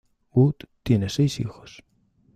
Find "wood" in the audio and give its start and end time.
0.33-0.55